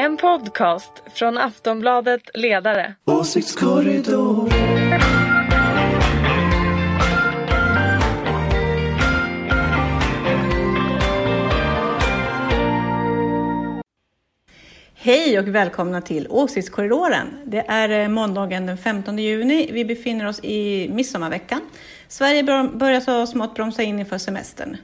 [0.00, 2.94] En podcast från Aftonbladet Ledare.
[3.04, 4.50] Åsiktskorridor.
[14.94, 17.26] Hej och välkomna till Åsiktskorridoren.
[17.44, 19.70] Det är eh, måndagen den 15 juni.
[19.72, 21.60] Vi befinner oss i midsommarveckan.
[22.08, 24.76] Sverige börjar så smått bromsa in inför semestern.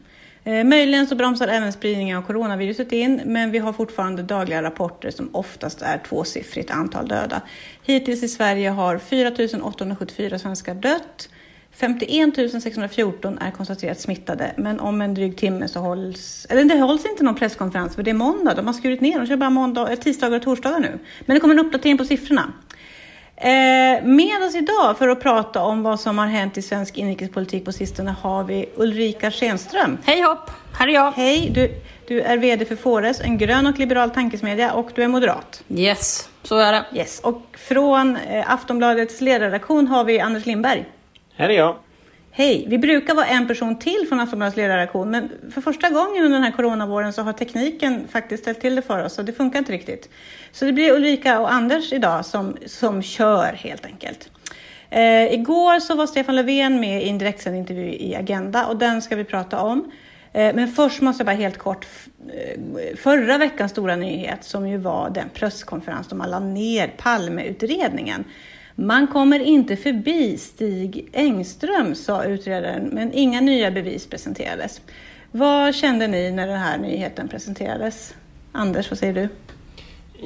[0.47, 5.11] Eh, möjligen så bromsar även spridningen av coronaviruset in, men vi har fortfarande dagliga rapporter
[5.11, 7.43] som oftast är tvåsiffrigt antal döda.
[7.83, 11.29] Hittills i Sverige har 4 874 svenskar dött.
[11.73, 17.07] 51 614 är konstaterat smittade, men om en dryg timme så hålls, eller det hålls
[17.07, 18.55] inte någon presskonferens för det är måndag.
[18.55, 20.99] De har skurit ner, de kör bara måndag, eh, tisdagar och torsdagar nu.
[21.21, 22.53] Men det kommer en uppdatering på siffrorna.
[23.37, 27.65] Eh, med oss idag för att prata om vad som har hänt i svensk inrikespolitik
[27.65, 29.99] på sistone har vi Ulrika Schenström.
[30.05, 31.13] Hej hopp, här är jag.
[31.13, 31.75] Hej, du,
[32.09, 35.63] du är VD för Fores, en grön och liberal tankesmedja och du är moderat.
[35.69, 36.85] Yes, så är det.
[36.95, 40.85] Yes, och från eh, Aftonbladets ledarredaktion har vi Anders Lindberg.
[41.35, 41.77] Här är jag.
[42.39, 42.65] Hej!
[42.69, 46.43] Vi brukar vara en person till från Aftonbladets ledarredaktion, men för första gången under den
[46.43, 49.73] här coronavåren så har tekniken faktiskt ställt till det för oss och det funkar inte
[49.73, 50.11] riktigt.
[50.53, 54.31] Så det blir Ulrika och Anders idag som, som kör helt enkelt.
[54.91, 59.03] Eh, igår så var Stefan Löfven med i en direktsänd intervju i Agenda och den
[59.03, 59.93] ska vi prata om.
[60.33, 61.87] Eh, men först måste jag bara helt kort,
[62.29, 68.25] eh, förra veckans stora nyhet som ju var den presskonferens då man la ner Palmeutredningen.
[68.79, 74.81] Man kommer inte förbi Stig Engström, sa utredaren, men inga nya bevis presenterades.
[75.33, 78.15] Vad kände ni när den här nyheten presenterades?
[78.53, 79.29] Anders, vad säger du?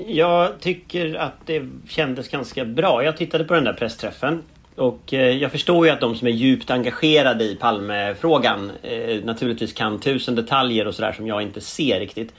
[0.06, 3.04] Jag tycker att det kändes ganska bra.
[3.04, 4.42] Jag tittade på den där pressträffen
[4.76, 9.72] och eh, jag förstår ju att de som är djupt engagerade i Palmefrågan eh, naturligtvis
[9.72, 12.34] kan tusen detaljer och sådär som jag inte ser riktigt.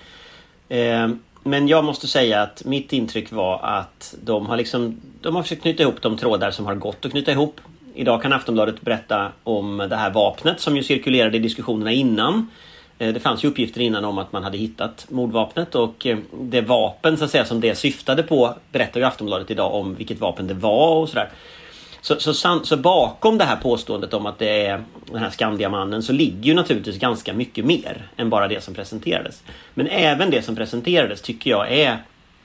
[0.70, 1.10] Eh,
[1.44, 5.62] men jag måste säga att mitt intryck var att de har liksom de har försökt
[5.62, 7.62] knyta ihop de trådar som har gått att knyta ihop.
[7.94, 12.50] Idag kan Aftonbladet berätta om det här vapnet som ju cirkulerade i diskussionerna innan.
[13.00, 16.62] Eh, det fanns ju uppgifter innan om att man hade hittat mordvapnet och eh, det
[16.62, 20.48] vapen så att säga som det syftade på berättar ju Aftonbladet idag om vilket vapen
[20.48, 21.30] det var och sådär.
[22.02, 26.14] Så, så, så, bakom det här påståendet om att det är den här Skandiamannen så
[26.14, 29.44] ligger ju naturligtvis ganska mycket mer än bara det som presenterades.
[29.74, 31.98] Men även det som presenterades tycker jag är,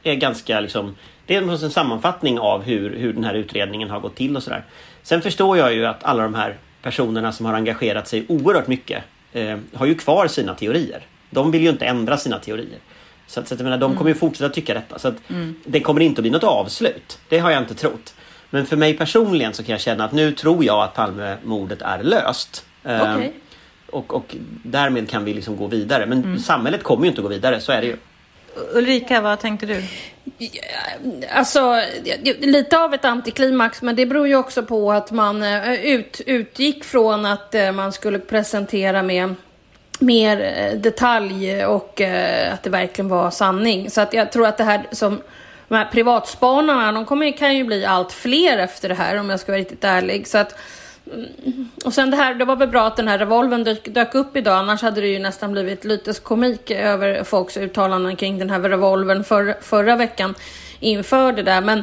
[0.03, 0.95] är ganska liksom
[1.27, 4.65] det är en sammanfattning av hur, hur den här utredningen har gått till och sådär.
[5.03, 9.05] Sen förstår jag ju att alla de här personerna som har engagerat sig oerhört mycket
[9.33, 11.07] eh, har ju kvar sina teorier.
[11.31, 12.79] De vill ju inte ändra sina teorier.
[13.27, 14.99] Så, att, så att, jag menar, de kommer ju fortsätta tycka detta.
[14.99, 15.55] Så att mm.
[15.65, 17.19] det kommer inte att bli något avslut.
[17.29, 18.15] Det har jag inte trott.
[18.51, 22.03] Men för mig personligen så kan jag känna att nu tror jag att Palmemordet är
[22.03, 22.67] löst.
[22.85, 23.31] Okay.
[23.91, 26.07] Och, och därmed kan vi liksom gå vidare.
[26.07, 26.39] Men mm.
[26.39, 27.97] samhället kommer ju inte att gå vidare, så är det ju.
[28.73, 29.83] Ulrika, vad tänkte du?
[31.33, 31.81] Alltså,
[32.39, 36.85] lite av ett antiklimax, men det beror ju också på att man eh, ut, utgick
[36.85, 39.35] från att eh, man skulle presentera med
[39.99, 42.01] mer eh, detalj och
[42.53, 43.91] att det verkligen var sanning.
[43.91, 45.21] Så att jag tror att det här som
[45.69, 49.41] de här privatspanarna, de kommer, kan ju bli allt fler efter det här om jag
[49.41, 50.27] ska vara riktigt ärlig.
[50.27, 50.55] Så att,
[51.85, 54.37] och sen det här, det var väl bra att den här revolven dök, dök upp
[54.37, 58.61] idag, annars hade det ju nästan blivit lite komik över folks uttalanden kring den här
[58.61, 60.35] revolven för, förra veckan
[60.81, 61.61] inför det där.
[61.61, 61.83] Men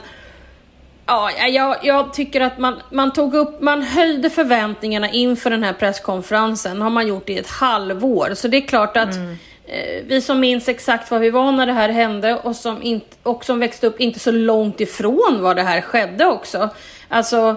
[1.05, 5.73] ja, jag, jag tycker att man, man tog upp, man höjde förväntningarna inför den här
[5.73, 8.33] presskonferensen, har man gjort i ett halvår.
[8.33, 11.65] Så det är klart att mm Eh, vi som minns exakt var vi var när
[11.65, 15.55] det här hände och som, inte, och som växte upp inte så långt ifrån var
[15.55, 16.69] det här skedde också.
[17.09, 17.55] Alltså,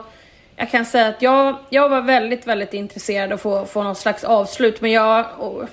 [0.56, 3.98] jag kan säga att jag, jag var väldigt, väldigt intresserad av att få, få något
[3.98, 5.26] slags avslut, men jag...
[5.38, 5.68] Och,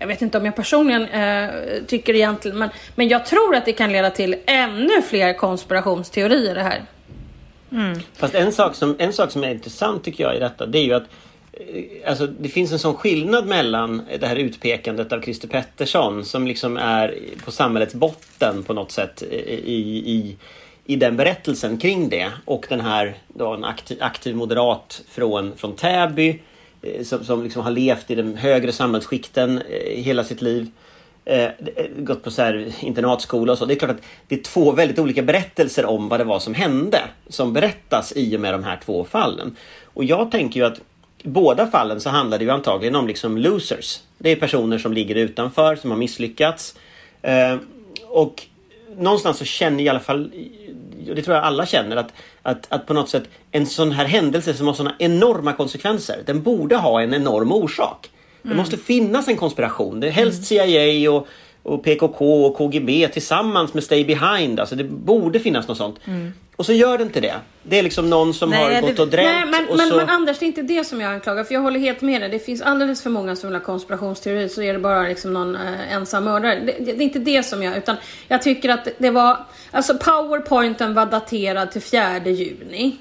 [0.00, 1.50] jag vet inte om jag personligen eh,
[1.86, 6.62] tycker egentligen, men, men jag tror att det kan leda till ännu fler konspirationsteorier det
[6.62, 6.82] här.
[7.72, 8.00] Mm.
[8.16, 10.82] Fast en sak, som, en sak som är intressant tycker jag i detta, det är
[10.82, 11.08] ju att
[11.60, 16.46] Eh, alltså, det finns en sån skillnad mellan det här utpekandet av Christer Pettersson som
[16.46, 19.32] liksom är på samhällets botten på något sätt i,
[20.12, 20.36] i,
[20.88, 25.76] i den berättelsen kring det och den här då, en aktiv, aktiv moderat från, från
[25.76, 26.40] Täby
[26.82, 30.70] eh, som, som liksom har levt i de högre samhällsskikten eh, hela sitt liv.
[31.24, 31.50] Eh, eh,
[31.96, 33.64] gått på så här internatskola och så.
[33.64, 36.54] Det är klart att det är två väldigt olika berättelser om vad det var som
[36.54, 39.56] hände som berättas i och med de här två fallen.
[39.84, 40.78] Och jag tänker ju att
[41.18, 44.00] i båda fallen så handlar det ju antagligen om liksom losers.
[44.18, 46.74] Det är personer som ligger utanför, som har misslyckats.
[47.22, 47.56] Eh,
[48.08, 48.46] och
[48.98, 50.32] någonstans så känner i alla fall,
[51.14, 52.12] det tror jag alla känner, att,
[52.42, 56.42] att, att på något sätt en sån här händelse som har såna enorma konsekvenser, den
[56.42, 58.10] borde ha en enorm orsak.
[58.42, 58.56] Mm.
[58.56, 60.00] Det måste finnas en konspiration.
[60.00, 61.26] Det är helst CIA och
[61.62, 64.60] och PKK och KGB tillsammans med Stay Behind.
[64.60, 65.98] Alltså det borde finnas något sånt.
[66.58, 67.34] Och så gör det inte det.
[67.62, 69.88] Det är liksom någon som Nej, har det- gått och drämt Nej, men, och men,
[69.88, 69.96] så...
[69.96, 71.44] men Anders, det är inte det som jag anklagar.
[71.44, 72.30] För jag håller helt med dig.
[72.30, 75.54] Det finns alldeles för många som vill ha konspirationsteori så är det bara liksom någon
[75.56, 76.54] eh, ensam mördare.
[76.60, 77.76] Det, det, det är inte det som jag...
[77.76, 77.96] Utan
[78.28, 79.36] jag tycker att det var...
[79.70, 82.96] Alltså powerpointen var daterad till 4 juni.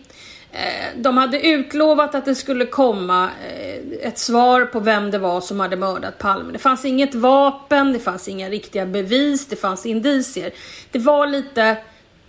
[0.52, 0.60] Eh,
[0.96, 5.60] De hade utlovat att det skulle komma eh, ett svar på vem det var som
[5.60, 6.54] hade mördat Palme.
[6.54, 10.52] Det fanns inget vapen, det fanns inga riktiga bevis, det fanns indicier.
[10.92, 11.78] Det var lite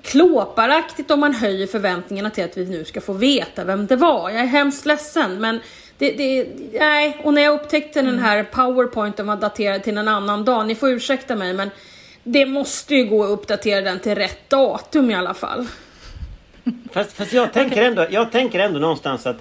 [0.02, 4.30] klåparaktigt om man höjer förväntningarna till att vi nu ska få veta vem det var.
[4.30, 5.60] Jag är hemskt ledsen men
[5.98, 10.44] det, det, nej, och när jag upptäckte den här powerpointen var daterad till en annan
[10.44, 11.70] dag, ni får ursäkta mig men
[12.22, 15.66] det måste ju gå att uppdatera den till rätt datum i alla fall.
[16.92, 19.36] Fast, fast jag, tänker ändå, jag tänker ändå någonstans att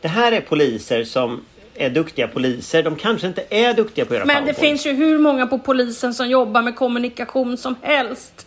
[0.00, 2.82] det här är poliser som är duktiga poliser.
[2.82, 5.58] De kanske inte är duktiga på att göra Men det finns ju hur många på
[5.58, 8.46] polisen som jobbar med kommunikation som helst.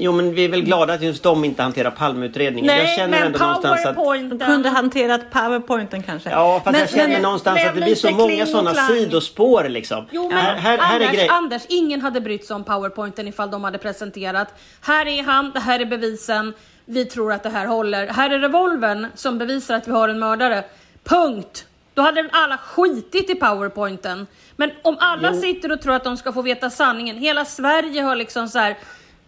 [0.00, 2.76] Jo men vi är väl glada att just de inte hanterar Palmeutredningen.
[2.76, 3.96] jag Nej, känner men ändå någonstans att...
[4.30, 6.30] De kunde hanterat powerpointen kanske.
[6.30, 10.06] Ja fast Men- jag känner men- någonstans att det blir så många sådana sidospår liksom.
[10.10, 11.28] Jo men här, här, här är Anders, grej...
[11.28, 14.48] Anders, ingen hade brytt sig om powerpointen ifall de hade presenterat
[14.80, 16.54] Här är han, det här är bevisen,
[16.84, 18.06] vi tror att det här håller.
[18.06, 20.64] Här är revolvern som bevisar att vi har en mördare.
[21.04, 21.64] Punkt!
[21.94, 24.26] Då hade alla skitit i powerpointen.
[24.56, 25.40] Men om alla Jo.
[25.40, 28.76] sitter och tror att de ska få veta sanningen, hela Sverige har liksom så här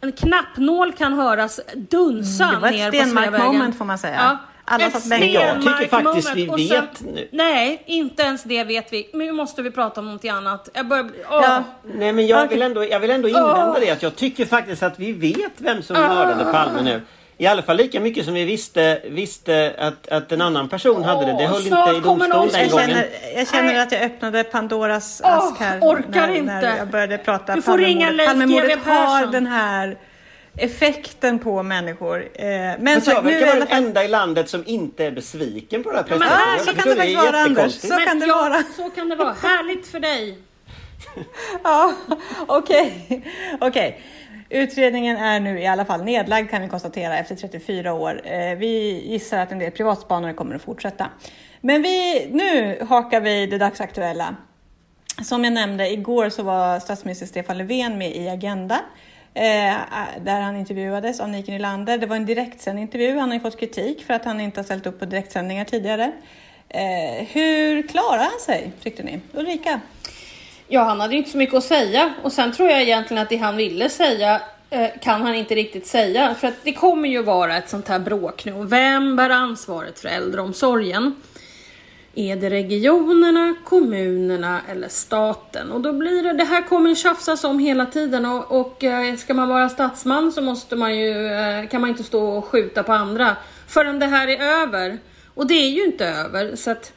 [0.00, 3.46] en knappnål kan höras dunsa Mm, det var ett ner på Stenmark Sveavägen.
[3.46, 4.16] moment, får man säga.
[4.16, 4.36] Ja.
[4.64, 5.06] Alla ett.
[5.06, 6.60] Men jag tycker faktiskt moment.
[6.60, 7.28] vi vet nu.
[7.32, 9.10] Nej, inte ens det vet vi.
[9.14, 10.68] Nu måste vi prata om någonting annat.
[10.72, 11.04] Jag börjar...
[11.04, 11.42] Åh.
[11.42, 11.62] Ja.
[11.94, 13.76] Nej men jag vill ändå, jag vill ändå invända Åh.
[13.80, 17.00] det att jag tycker faktiskt att vi vet vem som mördade Palme nu.
[17.40, 21.26] I alla fall lika mycket som vi visste, visste att, att en annan person hade
[21.26, 21.32] det.
[21.38, 23.78] Det höll snart inte i domstol någon den Jag känner, jag känner Nej.
[23.78, 25.78] att jag öppnade Pandoras Åh, ask här.
[25.80, 26.52] orkar när, inte.
[26.52, 28.10] När jag började prata Du får ringa.
[28.10, 29.96] Leif Palmemordet har den här
[30.56, 32.28] effekten på människor.
[32.34, 33.84] Eh, Men Fast så, jag verkar i vara den fall...
[33.84, 36.94] enda i landet som inte är besviken på det här men Jag så kan det
[36.94, 37.72] väl vara, Anders.
[37.72, 38.62] Så kan det ja, vara.
[38.76, 39.34] Så kan det vara.
[39.42, 40.38] Härligt för dig.
[41.64, 41.94] Ja,
[42.46, 43.22] okej.
[43.60, 44.00] Okej.
[44.50, 48.20] Utredningen är nu i alla fall nedlagd kan vi konstatera efter 34 år.
[48.24, 51.10] Eh, vi gissar att en del privatspanare kommer att fortsätta.
[51.60, 54.36] Men vi, nu hakar vi det dagsaktuella.
[55.22, 58.80] Som jag nämnde, igår så var statsminister Stefan Löfven med i Agenda.
[59.34, 59.74] Eh,
[60.20, 61.98] där han intervjuades av Nike Nylander.
[61.98, 63.18] Det var en direktsänd intervju.
[63.18, 66.12] Han har ju fått kritik för att han inte har ställt upp på direktsändningar tidigare.
[66.68, 69.20] Eh, hur klarar han sig, tyckte ni?
[69.32, 69.80] Ulrika?
[70.72, 72.14] Ja, han hade inte så mycket att säga.
[72.22, 75.86] Och sen tror jag egentligen att det han ville säga eh, kan han inte riktigt
[75.86, 76.34] säga.
[76.34, 78.52] För att det kommer ju vara ett sånt här bråk nu.
[78.64, 81.14] Vem bär ansvaret för äldreomsorgen?
[82.14, 85.72] Är det regionerna, kommunerna eller staten?
[85.72, 89.34] Och då blir det, det här kommer tjafsas om hela tiden och, och eh, ska
[89.34, 92.92] man vara statsman så måste man ju, eh, kan man inte stå och skjuta på
[92.92, 93.36] andra
[93.68, 94.98] förrän det här är över.
[95.34, 96.92] Och det är ju inte över så att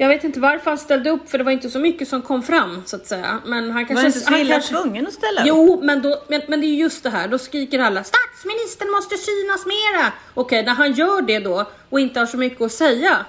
[0.00, 2.42] jag vet inte varför han ställde upp för det var inte så mycket som kom
[2.42, 3.40] fram så att säga.
[3.46, 4.30] Men han Var kanske en inte...
[4.30, 4.74] Han Svilla kanske...
[4.74, 5.46] tvungen att ställa upp?
[5.46, 7.28] Jo, men, då, men, men det är just det här.
[7.28, 10.12] Då skriker alla statsministern måste synas mera.
[10.34, 13.26] Okej, när han gör det då och inte har så mycket att säga.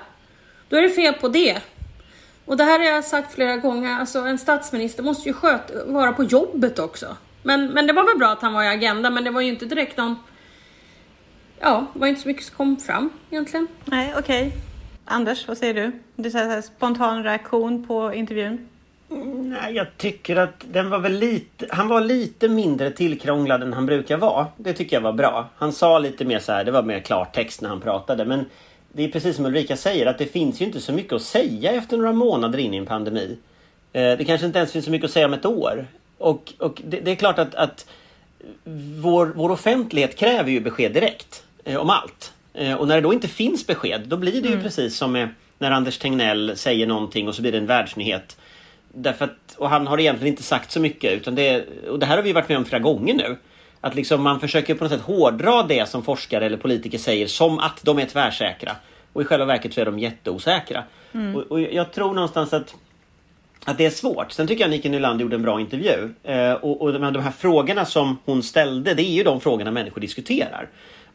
[0.69, 1.61] Då är det fel på det.
[2.45, 3.99] Och det här har jag sagt flera gånger.
[3.99, 7.17] Alltså en statsminister måste ju sköta, vara på jobbet också.
[7.43, 9.47] Men, men det var väl bra att han var i Agenda, men det var ju
[9.47, 10.15] inte direkt någon...
[11.59, 13.67] Ja, det var inte så mycket som kom fram egentligen.
[13.85, 14.51] Nej, okej.
[15.11, 15.91] Anders, vad säger du?
[16.15, 18.67] Du säger så här, spontan reaktion på intervjun.
[19.11, 21.67] Mm, nej, jag tycker att den var väl lite...
[21.69, 24.47] Han var lite mindre tillkrånglad än han brukar vara.
[24.57, 25.49] Det tycker jag var bra.
[25.55, 28.25] Han sa lite mer så här, det var mer klartext när han pratade.
[28.25, 28.45] Men
[28.91, 31.71] det är precis som Ulrika säger att det finns ju inte så mycket att säga
[31.71, 33.37] efter några månader in i en pandemi.
[33.93, 35.87] Eh, det kanske inte ens finns så mycket att säga om ett år.
[36.17, 37.85] Och, och det, det är klart att, att
[39.01, 42.33] vår, vår offentlighet kräver ju besked direkt eh, om allt.
[42.53, 45.71] Eh, och när det då inte finns besked, då blir det ju precis som när
[45.71, 48.37] Anders Tegnell säger någonting och så blir det en världsnyhet.
[48.93, 51.13] Därför att, och han har egentligen inte sagt så mycket.
[51.13, 53.37] Utan det, och det här har vi varit med om flera gånger nu.
[53.81, 57.59] Att liksom man försöker på något sätt hårdra det som forskare eller politiker säger som
[57.59, 58.75] att de är tvärsäkra.
[59.13, 60.83] Och i själva verket så är de jätteosäkra.
[61.35, 62.75] Och, och jag tror någonstans att
[63.65, 64.31] att det är svårt.
[64.31, 66.13] Sen tycker jag Nike Nylander gjorde en bra intervju.
[66.23, 69.41] Eh, och, och de, här, de här frågorna som hon ställde, det är ju de
[69.41, 70.69] frågorna människor diskuterar.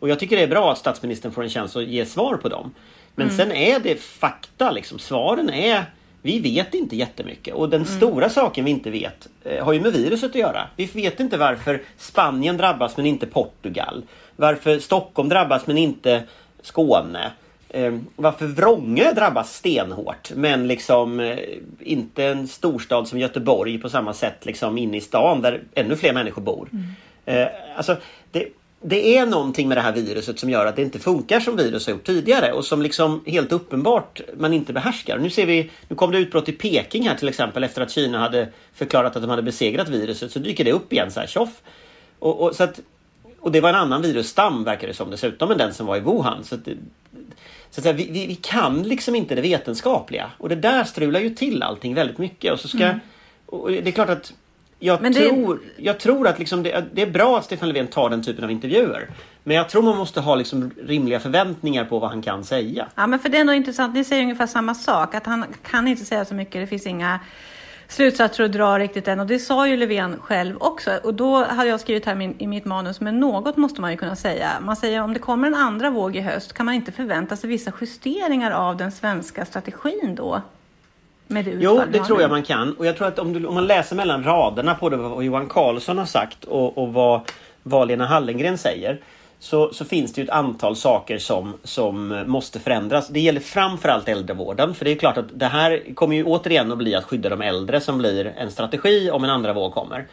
[0.04, 2.48] Och jag tycker det är bra att statsministern får en chans att ge svar på
[2.48, 2.74] dem.
[3.14, 4.98] Men sen är det fakta liksom.
[4.98, 5.84] Svaren är
[6.22, 9.92] vi vet inte jättemycket och den stora saken vi inte vet eh, har ju med
[9.92, 10.66] viruset att göra.
[10.76, 14.02] Vi vet inte varför Spanien drabbas men inte Portugal.
[14.36, 16.22] Varför Stockholm drabbas men inte
[16.62, 17.30] Skåne.
[17.68, 21.38] eh, varför Vrångö drabbas stenhårt men liksom eh,
[21.80, 26.12] inte en storstad som Göteborg på samma sätt liksom inne i stan där ännu fler
[26.12, 26.68] människor bor.
[26.72, 26.86] Mm.
[27.24, 27.96] Eh, alltså,
[28.30, 28.48] det,
[28.86, 31.86] det är någonting med det här viruset som gör att det inte funkar som virus
[31.86, 35.18] har gjort tidigare och som liksom helt uppenbart man inte behärskar.
[35.18, 38.18] Nu ser vi, nu kom det utbrott i Peking här till exempel efter att Kina
[38.18, 41.62] hade förklarat att de hade besegrat viruset så dyker det upp igen så här tjoff.
[42.18, 42.80] Och, och, så att,
[43.40, 46.00] och det var en annan virusstam verkar det som dessutom än den som var i
[46.00, 46.44] Wuhan.
[46.44, 46.64] Så, att,
[47.70, 51.20] så att säga, vi, vi, vi, kan liksom inte det vetenskapliga och det där strular
[51.20, 52.52] ju till allting väldigt mycket.
[52.52, 53.00] Och så ska, mm.
[53.46, 54.32] och det är klart att
[54.84, 55.82] jag, Men tror, det...
[55.82, 58.50] jag tror att liksom det, det, är bra att Stefan Löfven tar den typen av
[58.50, 59.08] intervjuer.
[59.42, 62.86] Men jag tror man måste ha liksom rimliga förväntningar på vad han kan säga.
[62.94, 63.94] Ja, men för det är nog intressant.
[63.94, 65.14] Ni säger ungefär samma sak.
[65.14, 66.62] Att han kan inte säga så mycket.
[66.62, 67.20] Det finns inga
[67.88, 69.20] slutsatser att dra riktigt än.
[69.20, 71.00] Och det sa ju Löfven själv också.
[71.04, 74.16] Och då hade jag skrivit här i mitt manus, men något måste man ju kunna
[74.16, 74.50] säga.
[74.60, 77.50] Man säger om det kommer en andra våg i höst, kan man inte förvänta sig
[77.50, 80.42] vissa justeringar av den svenska strategin då?
[81.26, 82.76] Med det jo, det tror jag man kan.
[82.76, 85.48] Och jag tror att om, du, om man läser mellan raderna på det vad Johan
[85.48, 87.20] Carlsson har sagt och, och vad,
[87.62, 89.00] vad Lena Hallengren säger.
[89.38, 93.08] Så, så, finns det ju ett antal saker som, som måste förändras.
[93.08, 94.74] Det gäller framförallt äldrevården.
[94.74, 97.42] För det är klart att det här kommer ju återigen att bli att skydda de
[97.42, 100.06] äldre som blir en strategi om en andra våg kommer.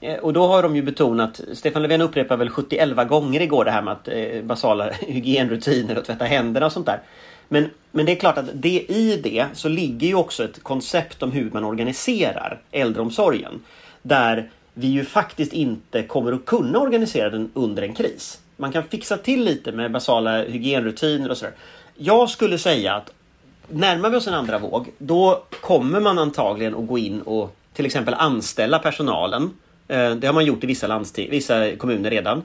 [0.00, 3.70] Eh, och då har de ju betonat, Stefan Löfven upprepar väl 71 gånger igår det
[3.70, 7.00] här med att eh, basala hygienrutiner och tvätta händerna och sånt där.
[7.48, 11.22] Men, men det är klart att det, i det så ligger ju också ett koncept
[11.22, 13.60] om hur man organiserar äldreomsorgen.
[14.02, 18.40] Där vi ju faktiskt inte kommer att kunna organisera den under en kris.
[18.56, 21.54] Man kan fixa till lite med basala hygienrutiner och sådär.
[21.94, 23.12] Jag skulle säga att
[23.68, 27.86] närmar vi oss en andra våg, då kommer man antagligen att gå in och till
[27.86, 29.50] exempel anställa personalen.
[29.88, 32.42] Eh, det har man gjort i vissa, landsting, vissa kommuner redan.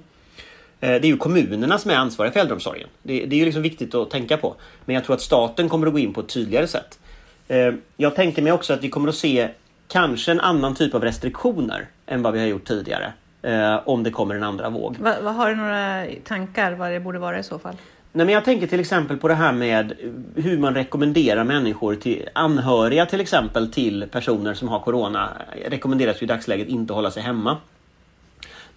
[0.80, 2.88] Eh, det är ju kommunerna som är ansvariga för äldreomsorgen.
[3.04, 4.56] Det, det är ju liksom viktigt att tänka på.
[4.86, 7.00] Men jag tror att staten kommer att gå in på ett tydligare sätt.
[7.48, 9.50] Eh, jag tänker mig också att vi kommer att se
[9.88, 13.14] kanske en annan typ av restriktioner än vad vi har gjort tidigare.
[13.42, 14.98] Eh, om det kommer en andra våg.
[15.00, 17.76] Va, va, har du några tankar vad det borde vara i så fall?
[18.12, 19.94] Nej, men jag tänker till exempel på det här med
[20.36, 25.30] hur man rekommenderar människor till anhöriga till exempel till personer som har Corona.
[25.66, 27.58] Rekommenderas ju i dagsläget inte hålla sig hemma.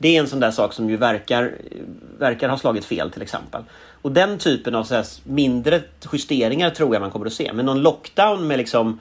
[0.03, 1.55] Det är en sån där sak som ju verkar,
[2.19, 3.63] verkar ha slagit fel till exempel.
[4.03, 7.53] Och den typen av så mindre justeringar tror jag man kommer att se.
[7.53, 9.01] Men någon lockdown med liksom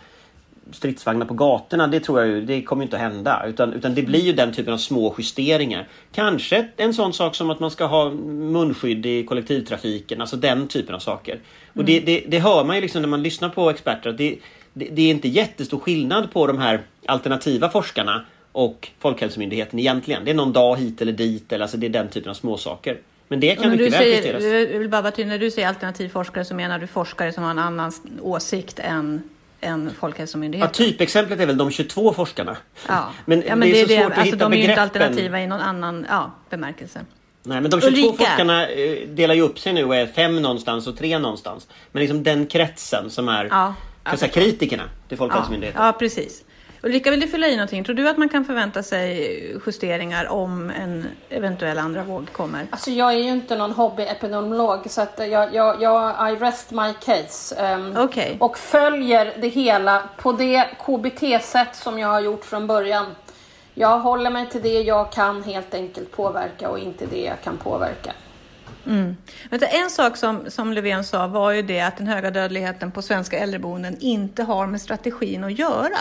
[0.72, 3.44] stridsvagnar på gatorna, det tror jag ju, det kommer inte att hända.
[3.48, 5.88] Utan, utan det blir ju den typen av små justeringar.
[6.12, 10.96] Kanske en sån sak som att man ska ha munskydd i kollektivtrafiken, alltså den typen
[10.96, 11.40] av saker.
[11.74, 14.38] Och det, det, det hör man ju liksom när man lyssnar på experter, att det,
[14.74, 18.26] det, det är inte jättestor skillnad på de här alternativa forskarna
[18.60, 20.26] och Folkhälsomyndigheten egentligen.
[20.26, 22.98] Det är någon dag hit eller dit, eller alltså det är den typen av småsaker.
[23.28, 24.44] Men det kan mycket väl justeras.
[24.44, 27.44] Jag vill bara vara tydlig, när du säger alternativ forskare så menar du forskare som
[27.44, 29.22] har en annan åsikt än
[29.62, 30.72] än Folkhälsomyndigheten.
[30.74, 32.58] Ja, typexemplet är väl de 22 forskarna.
[32.88, 34.70] Ja, men, ja, men det, är så det, svårt att alltså, hitta De är ju
[34.70, 37.00] inte alternativa i någon annan ja, bemärkelse.
[37.44, 38.18] Nej, men de 22 Ulrika.
[38.18, 41.68] forskarna eh, delar ju upp sig nu och är fem någonstans och tre någonstans.
[41.92, 43.76] Men liksom den kretsen som är ja,
[44.34, 45.82] kritikerna till Folkhälsomyndigheten.
[45.82, 46.44] Ja, ja, precis.
[46.84, 47.84] Ulrika, vill du fylla i någonting?
[47.84, 52.68] Tror du att man kan förvänta sig justeringar om en eventuell andra våg kommer?
[52.70, 56.94] Alltså jag är ju inte någon hobbyepidemiolog så att jag, jag, jag I rest my
[57.06, 57.74] case.
[57.76, 58.38] Um, okay.
[58.40, 63.06] Och följer det hela på det KBT-sätt som jag har gjort från början.
[63.74, 67.58] Jag håller mig till det jag kan helt enkelt påverka och inte det jag kan
[67.58, 68.14] påverka.
[68.90, 69.18] Mm.
[69.50, 73.02] Men en sak som, som Löfven sa var ju det att den höga dödligheten på
[73.02, 76.00] svenska äldreboenden inte har med strategin att göra.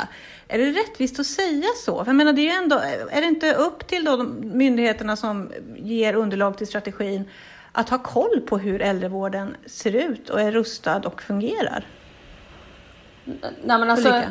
[0.48, 2.04] Är det rättvist att säga så?
[2.04, 2.76] För jag menar, det är, ändå,
[3.10, 7.28] är det inte upp till då de myndigheterna som ger underlag till strategin
[7.72, 11.86] att ha koll på hur äldrevården ser ut och är rustad och fungerar?
[13.64, 14.22] Nej, men alltså,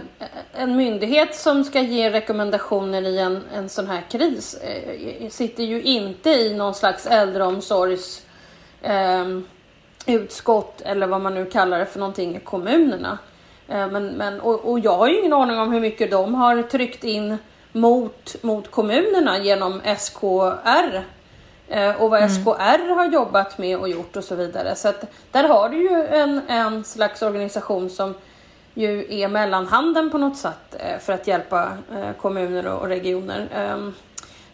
[0.54, 5.82] en myndighet som ska ge rekommendationer i en, en sån här kris eh, sitter ju
[5.82, 8.27] inte i någon slags äldreomsorgs
[8.82, 9.26] eh,
[10.06, 13.18] utskott eller vad man nu kallar det för någonting i kommunerna.
[13.68, 16.62] Eh, men, men, och, och, jag har ju ingen aning om hur mycket de har
[16.62, 17.38] tryckt in
[17.72, 21.02] mot, mot kommunerna genom SKR
[21.68, 22.30] eh, och vad mm.
[22.30, 24.76] SKR har jobbat med och gjort och så vidare.
[24.76, 28.14] Så att där har du ju en, en slags organisation som
[28.74, 33.48] ju är mellanhanden på något sätt eh, för att hjälpa eh, kommuner och regioner.
[33.56, 33.94] Ehm,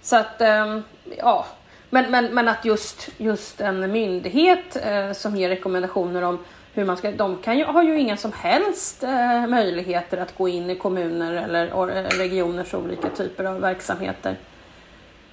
[0.01, 0.83] så att, ehm,
[1.17, 1.45] ja,
[1.93, 6.39] men, men, men att just, just en myndighet eh, som ger rekommendationer om
[6.73, 10.47] hur man ska, de kan ju, har ju inga som helst eh, möjligheter att gå
[10.47, 14.37] in i kommuner eller eh, regioners olika typer av verksamheter.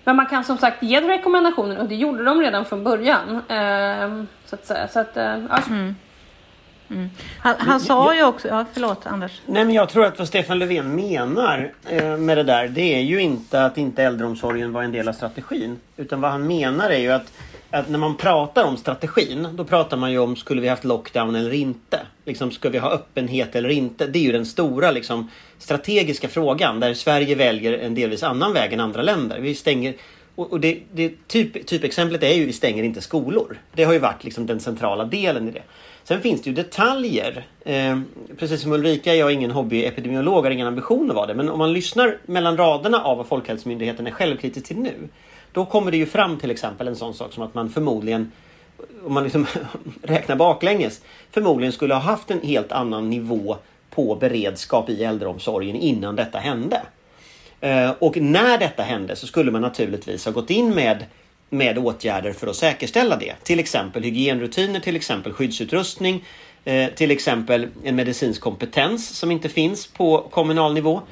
[0.05, 3.43] Men man kan som sagt ge rekommendationer och det gjorde de redan från början.
[3.49, 4.89] Eh, så att säga.
[4.89, 5.71] Så att, eh, alltså.
[5.71, 5.97] mm.
[6.91, 7.11] Mm.
[7.39, 9.41] Han, han sa ju också, ja förlåt Anders.
[9.47, 13.01] Nej men jag tror att vad Stefan Löfven menar eh, med det där det är
[13.01, 15.77] ju inte att inte äldreomsorgen var en del av strategin.
[15.97, 17.33] Utan vad han menar är ju att,
[17.71, 21.35] att när man pratar om strategin då pratar man ju om skulle vi haft lockdown
[21.35, 22.01] eller inte.
[22.25, 24.07] Liksom, ska vi ha öppenhet eller inte?
[24.07, 28.73] Det är ju den stora liksom, strategiska frågan där Sverige väljer en delvis annan väg
[28.73, 29.41] än andra länder.
[29.41, 29.95] Vi stänger
[30.35, 33.59] och, det, det typ, typexemplet är ju vi stänger inte skolor.
[33.73, 35.63] Det har ju varit liksom den centrala delen i det.
[36.11, 37.47] Sen finns det ju detaljer.
[37.65, 38.01] Eh,
[38.39, 41.35] precis som Ulrika, jag är ingen hobbyepidemiolog, har ingen ambition att vara det.
[41.35, 44.95] Men om man lyssnar mellan raderna av vad Folkhälsomyndigheten är självkritisk till nu.
[45.53, 48.33] Då kommer det ju fram till exempel en sån sak som att man förmodligen
[49.05, 49.47] om man liksom
[50.03, 51.01] räknar baklänges,
[51.31, 53.57] förmodligen skulle ha haft en helt annan nivå
[53.91, 56.83] på beredskap i äldreomsorgen innan detta hände.
[57.61, 61.05] Eh, och när detta hände så skulle man naturligtvis ha gått in med
[61.51, 63.35] med åtgärder för att säkerställa det.
[63.43, 66.25] Till exempel hygienrutiner, till exempel skyddsutrustning,
[66.65, 71.03] eh, till exempel en medicinsk kompetens som inte finns på kommunal nivå.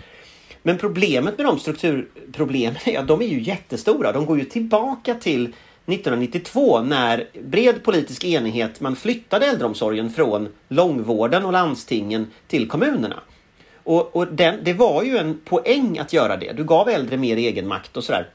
[0.62, 4.12] Men problemet med de strukturproblemen är att de är ju jättestora.
[4.12, 5.52] De går ju tillbaka till
[5.87, 13.21] 1992 när bred politisk enighet man flyttade äldreomsorgen från långvården och landstingen till kommunerna.
[13.85, 16.52] Och, och den, det var ju en poäng att göra det.
[16.52, 18.28] Du gav äldre mer egenmakt och sådär.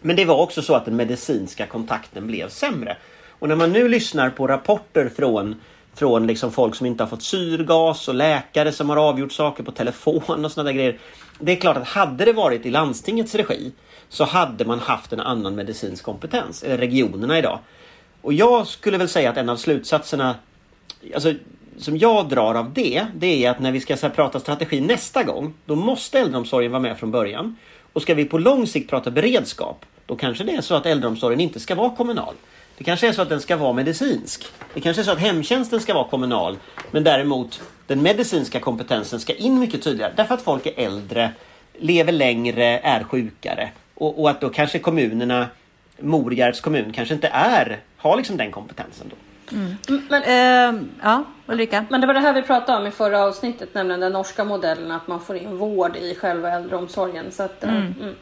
[0.00, 2.96] Men det var också så att den medicinska kontakten blev sämre.
[3.28, 5.56] Och när man nu lyssnar på rapporter från
[5.94, 9.72] från liksom folk som inte har fått syrgas och läkare som har avgjort saker på
[9.72, 10.98] telefon och sådana grejer.
[11.38, 13.72] Det är klart att hade det varit i landstingets regi
[14.08, 17.58] så hade man haft en annan medicinsk kompetens, eller regionerna idag.
[18.22, 20.34] Och jag skulle väl säga att en av slutsatserna
[21.14, 21.34] alltså,
[21.78, 25.22] som jag drar av det, det är att när vi ska här, prata strategi nästa
[25.22, 27.56] gång, då måste äldreomsorgen vara med från början.
[27.92, 31.40] Och ska vi på lång sikt prata beredskap, då kanske det är så att äldreomsorgen
[31.40, 32.34] inte ska vara kommunal.
[32.78, 34.46] Det kanske är så att den ska vara medicinsk.
[34.74, 36.56] Det kanske är så att hemtjänsten ska vara kommunal.
[36.90, 40.12] Men däremot den medicinska kompetensen ska in mycket tydligare.
[40.16, 41.30] Därför att folk är äldre,
[41.78, 43.70] lever längre, är sjukare.
[43.94, 45.46] Och, och att då kanske kommunerna,
[46.00, 49.16] Morjärvs kommun kanske inte är, har liksom den kompetensen då.
[49.56, 49.76] Mm.
[50.08, 51.84] Men, eh, ja, Ulrika?
[51.90, 54.90] Men det var det här vi pratade om i förra avsnittet, nämligen den norska modellen,
[54.90, 57.32] att man får in vård i själva äldreomsorgen.
[57.32, 57.94] Så att, mm.
[58.00, 58.14] Mm.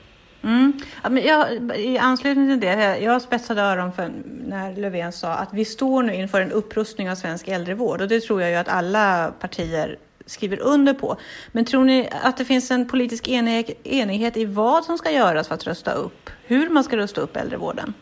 [0.42, 0.72] Mm.
[1.02, 4.10] Ja, jag, I anslutning till det, jag spetsade öron för
[4.46, 8.20] när Löfven sa att vi står nu inför en upprustning av svensk äldrevård och det
[8.20, 11.16] tror jag ju att alla partier skriver under på.
[11.52, 15.54] Men tror ni att det finns en politisk enighet i vad som ska göras för
[15.54, 17.94] att rusta upp, hur man ska rusta upp äldrevården?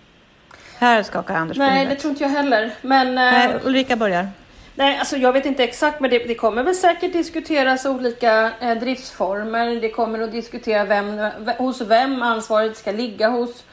[0.79, 2.75] Här skakar Anders Nej, på det tror inte jag heller.
[2.83, 4.29] Men, Nej, eh, Ulrika börjar.
[4.78, 8.74] Nej, alltså jag vet inte exakt, men det, det kommer väl säkert diskuteras olika eh,
[8.78, 9.80] driftsformer.
[9.80, 13.64] Det kommer att diskutera vem, hos vem ansvaret ska ligga hos.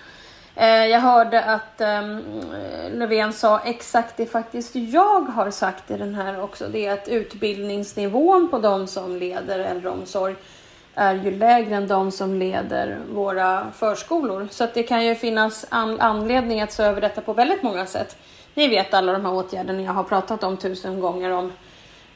[0.55, 2.17] Eh, jag hörde att eh,
[2.93, 6.67] Löfven sa exakt det faktiskt jag har sagt i den här också.
[6.67, 10.35] Det är att utbildningsnivån på de som leder äldreomsorg
[10.95, 14.47] är ju lägre än de som leder våra förskolor.
[14.51, 17.85] Så att det kan ju finnas an anledning att se över detta på väldigt många
[17.85, 18.17] sätt.
[18.53, 21.51] Ni vet alla de här åtgärderna jag har pratat om tusen gånger om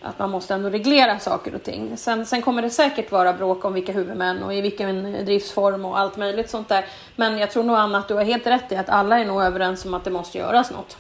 [0.02, 1.98] att man måste ändå reglera saker och ting.
[1.98, 6.00] Sen, sen kommer det säkert vara bråk om vilka huvudmän och i vilken driftsform och
[6.00, 6.86] allt möjligt sånt där.
[7.16, 9.42] Men jag tror nog Anna att du har helt rätt i att alla är nog
[9.42, 10.98] överens om att det måste göras något.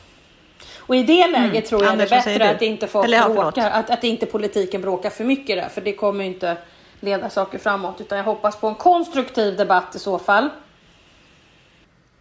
[0.78, 1.62] Och i det läget mm.
[1.62, 4.82] tror jag Anders, det är bättre att inte folk Eller, bråkar, att, att inte politiken
[4.82, 6.58] bråkar för mycket där, för det kommer inte
[7.00, 8.02] leda saker framåt.
[8.02, 10.50] Utan jag hoppas på en konstruktiv debatt i så fall.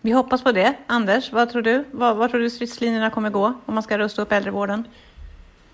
[0.07, 0.75] Vi hoppas på det.
[0.87, 1.85] Anders, vad tror du?
[1.91, 4.85] Vad, vad tror du stridslinjerna kommer gå om man ska rusta upp äldrevården?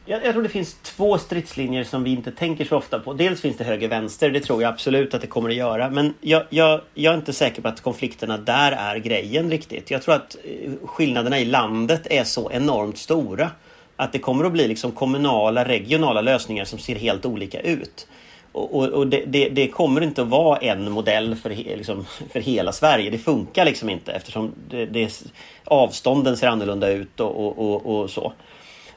[0.05, 3.13] Jag, jag tror det finns två stridslinjer som vi inte tänker så ofta på.
[3.13, 5.91] Dels finns det höger-vänster, det tror jag absolut att det kommer att göra.
[5.91, 9.91] Men jag, jag, jag är inte säker på att konflikterna där är grejen riktigt.
[9.91, 13.51] Jag tror att eh, skillnaderna i landet är så enormt stora.
[13.97, 18.07] Att det kommer att bli liksom kommunala, regionala lösningar som ser helt olika ut.
[18.53, 22.41] Och, och, och det, det, det, kommer inte att vara en modell för, liksom, för
[22.41, 23.11] hela Sverige.
[23.11, 25.25] Det funkar liksom inte eftersom det, det,
[25.65, 28.33] avstånden ser annorlunda ut och, och, och, så.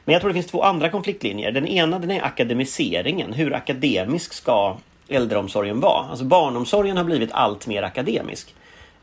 [0.04, 1.52] Men jag tror det finns två andra konfliktlinjer.
[1.52, 3.32] Den ena den är akademiseringen.
[3.32, 4.76] Hur akademisk ska
[5.08, 6.06] äldreomsorgen vara?
[6.10, 8.54] Alltså barnomsorgen har blivit allt mer akademisk.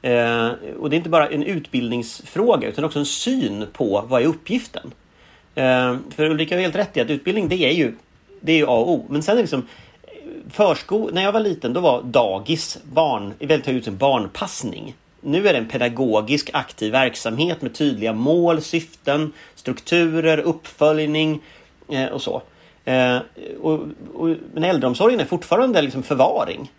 [0.01, 4.25] Eh, och det är inte bara en utbildningsfråga utan också en syn på vad är
[4.25, 4.93] uppgiften.
[5.55, 7.93] Eh, för Ulrika har helt rätt i att utbildning det är ju
[8.41, 9.05] det är ju A och O.
[9.09, 9.67] Men sen är det liksom
[10.49, 14.95] försko när jag var liten då var dagis barn, i väldigt hög utsträckning barnpassning.
[15.21, 21.41] Nu är det en pedagogisk aktiv verksamhet med tydliga mål, syften, strukturer, uppföljning
[21.89, 22.41] eh, och så.
[22.85, 23.17] Eh,
[23.61, 23.79] och,
[24.13, 26.71] och, men äldreomsorgen är fortfarande liksom förvaring.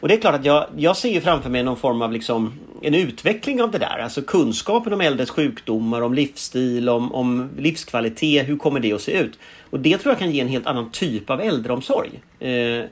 [0.00, 2.52] Och det är klart att jag, jag ser ju framför mig någon form av liksom
[2.82, 3.98] en utveckling av det där.
[3.98, 8.48] Alltså kunskapen om äldres sjukdomar, om livsstil, om, om livskvalitet.
[8.48, 9.38] Hur kommer det att se ut?
[9.70, 12.10] Och det tror jag kan ge en helt annan typ av äldreomsorg.
[12.40, 12.84] Eh,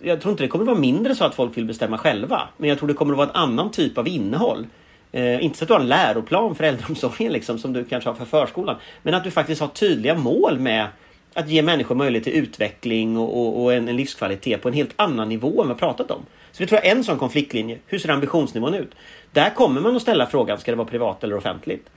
[0.00, 2.48] jag tror inte det kommer vara mindre så att folk vill bestämma själva.
[2.56, 4.66] Men jag tror det kommer att vara en annan typ av innehåll.
[5.12, 8.14] Eh, inte så att du har en läroplan för äldreomsorgen liksom, som du kanske har
[8.14, 8.76] för förskolan.
[9.02, 10.86] Men att du faktiskt har tydliga mål med
[11.34, 14.92] att ge människor möjlighet till utveckling och, och, och en, en, livskvalitet på en helt
[14.96, 16.26] annan nivå än vi pratat om.
[16.52, 17.78] Så det tror jag är en sån konfliktlinje.
[17.86, 18.90] Hur ser ambitionsnivån ut?
[19.32, 21.90] Där kommer man att ställa frågan, ska det vara privat eller offentligt?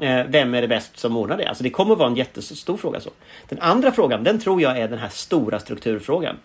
[0.00, 1.48] Eh, vem är det bäst som ordnar det?
[1.48, 3.00] Alltså det kommer att vara en jättestor fråga.
[3.00, 3.10] så.
[3.48, 6.36] Den andra frågan, den tror jag är den här stora strukturfrågan.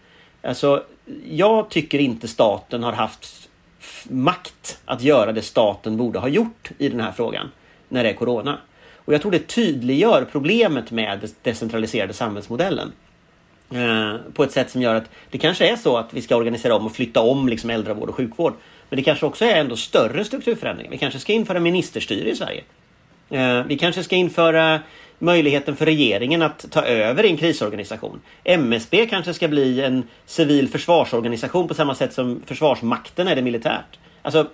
[0.42, 0.84] Alltså,
[1.26, 3.50] jag tycker inte staten har haft
[4.10, 7.52] makt att göra det staten borde ha gjort i den här frågan
[7.90, 8.58] när det är Corona.
[8.96, 12.92] Och jag tror det tydliggör problemet med den decentraliserade samhällsmodellen.
[13.74, 16.76] Eh, på ett sätt som gör att det kanske är så att vi ska organisera
[16.76, 18.54] om och flytta om liksom äldrevård och sjukvård.
[18.90, 20.92] Men det kanske också är ändå större strukturförändringar.
[20.92, 22.64] Vi kanske ska införa ministerstyre i Sverige.
[23.30, 24.80] Eh, vi kanske ska införa
[25.20, 28.22] möjligheten för regeringen att ta över en krisorganisation.
[28.44, 34.00] MSB kanske ska bli en civil försvarsorganisation på samma sätt som Försvarsmakten är det militärt.
[34.22, 34.48] Alltså,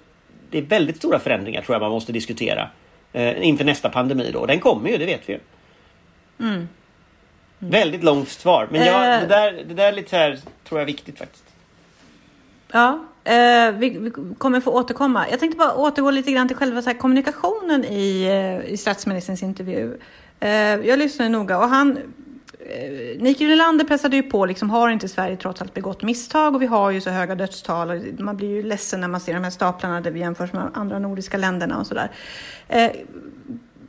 [0.49, 2.69] det är väldigt stora förändringar tror jag man måste diskutera
[3.13, 4.45] eh, inför nästa pandemi då.
[4.45, 5.39] Den kommer ju, det vet vi ju.
[6.39, 6.53] Mm.
[6.53, 6.67] Mm.
[7.71, 9.21] Väldigt långt svar, men jag, eh.
[9.21, 11.45] det, där, det där är lite så här, tror jag är viktigt faktiskt.
[12.71, 15.29] Ja, eh, vi, vi, kommer få återkomma.
[15.29, 19.43] Jag tänkte bara återgå lite grann till själva så här, kommunikationen i, eh, i statsministerns
[19.43, 19.97] intervju.
[20.39, 21.97] Eh, jag lyssnade noga och han
[22.59, 26.61] eh, Mikael Nylander pressade ju på, liksom, har inte Sverige trots allt begått misstag och
[26.61, 29.43] vi har ju så höga dödstal och man blir ju ledsen när man ser de
[29.43, 32.11] här staplarna där vi jämförs med andra nordiska länderna och sådär.
[32.67, 32.91] Eh,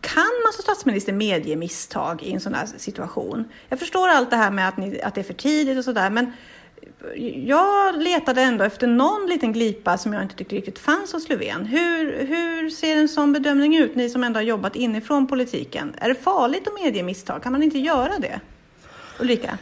[0.01, 3.44] kan man som statsminister medge misstag i en sån här situation?
[3.68, 6.11] Jag förstår allt det här med att, ni, att det är för tidigt och sådär,
[6.11, 6.33] men
[7.46, 11.66] jag letade ändå efter någon liten glipa som jag inte tyckte riktigt fanns hos Löfven.
[11.66, 15.94] Hur, hur ser en sån bedömning ut, ni som ändå har jobbat inifrån politiken?
[15.99, 17.42] Är det farligt att medge misstag?
[17.42, 18.40] Kan man inte göra det?
[19.20, 19.59] Ulrika?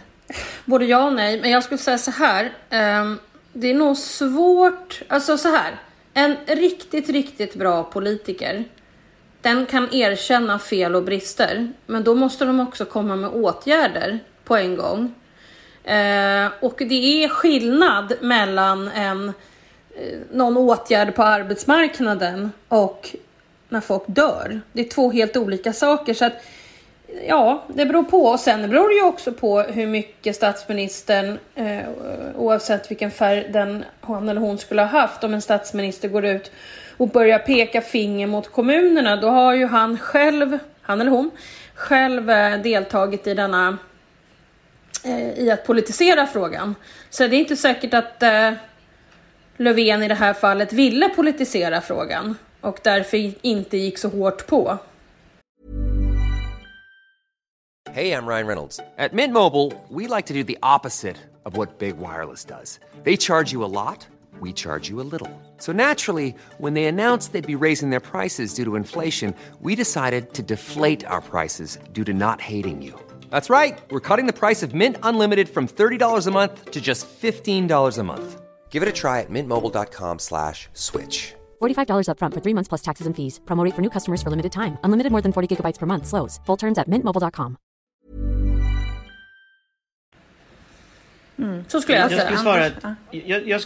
[0.65, 2.53] Både ja och nej, men jag skulle säga så här.
[2.71, 3.19] Ehm,
[3.53, 5.81] det är nog svårt, alltså så här.
[6.15, 8.65] En riktigt, riktigt bra politiker,
[9.41, 14.57] den kan erkänna fel och brister, men då måste de också komma med åtgärder på
[14.57, 15.15] en gång.
[15.85, 19.29] Eh, och det är skillnad mellan en,
[19.97, 23.17] eh, någon åtgärd på arbetsmarknaden och
[23.69, 24.61] när folk dör.
[24.73, 26.15] Det är två helt olika saker.
[26.15, 26.33] Så att,
[27.29, 28.27] ja, det beror på.
[28.27, 31.89] Och sen beror det ju också på hur mycket statsministern, eh,
[32.37, 36.53] oavsett vilken färg den, han eller hon skulle ha haft, om en statsminister går ut
[36.97, 41.31] och börjar peka finger mot kommunerna, då har ju han själv, han eller hon,
[41.75, 43.79] själv eh, deltagit i denna
[45.05, 46.75] Eh, i att politisera frågan.
[47.11, 48.53] Så det är inte säkert att eh,
[49.57, 54.79] Löfven i det här fallet ville politisera frågan och därför inte gick så hårt på.
[57.91, 58.81] Hej, jag Ryan Reynolds.
[58.97, 62.81] På Mint Mobile, we like to do the opposite of what Big Wireless does.
[63.05, 64.09] They charge you a lot,
[64.41, 65.31] we charge you a little.
[65.59, 70.33] So naturally, when they announced they'd be raising their prices due to inflation, we decided
[70.35, 72.95] to deflate our prices due to not hating you.
[73.35, 73.77] That's right.
[73.91, 78.03] We're cutting the price of Mint Unlimited from $30 a month to just $15 a
[78.05, 78.29] month.
[78.71, 81.35] Give it a try at mintmobile.com slash switch.
[81.61, 83.41] $45 up front for three months plus taxes and fees.
[83.45, 84.79] Promo for new customers for limited time.
[84.85, 86.07] Unlimited more than 40 gigabytes per month.
[86.07, 86.41] Slows.
[86.47, 87.57] Full terms at mintmobile.com.
[91.39, 91.65] Mm.
[91.69, 92.25] Så skulle jag, jag säga.
[92.25, 93.61] Skulle svara att, jag, jag,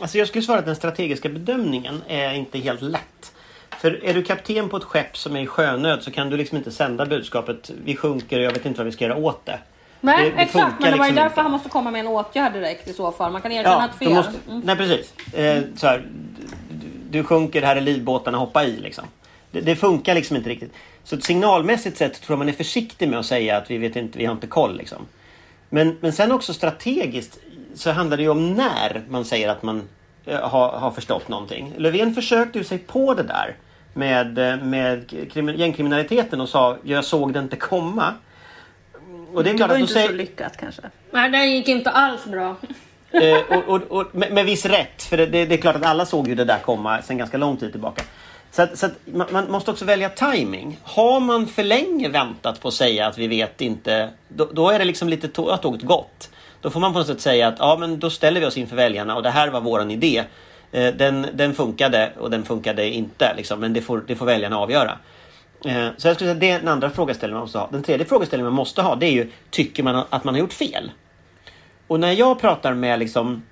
[0.00, 3.17] alltså jag skulle svara att den strategiska bedömningen är inte helt lätt.
[3.78, 6.58] För är du kapten på ett skepp som är i sjönöd så kan du liksom
[6.58, 9.58] inte sända budskapet vi sjunker och jag vet inte vad vi ska göra åt det.
[10.00, 11.40] Nej det, det exakt, men det var ju liksom därför inte.
[11.40, 13.32] han måste komma med en åtgärd direkt i så fall.
[13.32, 14.14] Man kan erkänna att fel.
[14.14, 14.60] Måste, mm.
[14.64, 15.34] Nej precis.
[15.34, 16.06] Eh, så här,
[16.70, 16.86] du,
[17.18, 19.04] du sjunker, här är livbåtarna, hoppa i liksom.
[19.50, 20.72] Det, det, funkar liksom inte riktigt.
[21.04, 24.18] Så signalmässigt sett tror jag man är försiktig med att säga att vi vet inte,
[24.18, 25.06] vi har inte koll liksom.
[25.68, 27.38] Men, men sen också strategiskt
[27.74, 29.88] så handlar det ju om när man säger att man
[30.24, 31.72] eh, har, har förstått någonting.
[31.76, 33.56] Löfven försökte ju sig på det där
[33.98, 35.12] med, eh, med
[35.56, 38.14] gängkriminaliteten och sa jag såg det inte komma.
[39.32, 40.08] Och det är klart det var att inte säger...
[40.08, 40.82] så lyckat kanske.
[41.10, 42.56] Nej, det gick inte alls bra.
[43.10, 45.86] eh, och, och, och med, med, viss rätt, för det, det, det, är klart att
[45.86, 48.02] alla såg ju det där komma sen ganska lång tid tillbaka.
[48.50, 50.78] Så, att, så att man, man, måste också välja timing.
[50.82, 54.78] Har man för länge väntat på att säga att vi vet inte, då, då är
[54.78, 56.30] det liksom lite tåget gått.
[56.60, 58.76] Då får man på något sätt säga att ja, men då ställer vi oss inför
[58.76, 60.24] väljarna och det här var våran idé.
[60.72, 63.34] Eh, den, den funkade och den funkade inte.
[63.36, 64.98] Liksom, men det får, det får väljarna avgöra.
[65.64, 67.68] Eh, så jag skulle säga det är den andra frågeställningen man måste ha.
[67.72, 70.52] Den tredje frågeställningen man måste ha det är ju Tycker man att man har gjort
[70.52, 70.90] fel?
[71.86, 73.42] Och när jag pratar med liksom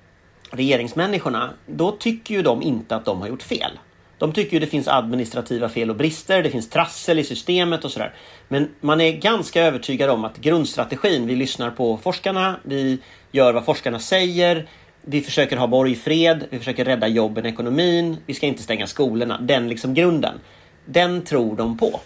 [0.50, 3.70] regeringsmänniskorna, då tycker ju de inte att de har gjort fel.
[4.18, 7.92] De tycker ju det finns administrativa fel och brister, det finns trassel i systemet och
[7.92, 8.14] sådär.
[8.48, 12.98] Men man är ganska övertygad om att grundstrategin, vi lyssnar på forskarna, vi
[13.33, 14.68] gör vad forskarna säger,
[15.09, 19.38] vi försöker ha borgfred, vi försöker rädda jobben, ekonomin, vi ska inte stänga skolorna.
[19.40, 20.40] Den liksom grunden.
[20.85, 22.01] Den tror de på.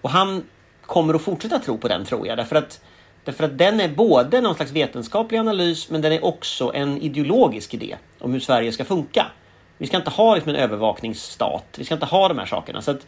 [0.00, 0.44] Och han
[0.82, 2.38] kommer att fortsätta tro på den tror jag.
[2.38, 2.80] Därför att,
[3.24, 7.74] därför att den är både någon slags vetenskaplig analys men den är också en ideologisk
[7.74, 9.26] idé om hur Sverige ska funka.
[9.78, 11.66] Vi ska inte ha liksom en övervakningsstat.
[11.78, 12.82] Vi ska inte ha de här sakerna.
[12.82, 13.06] Så att,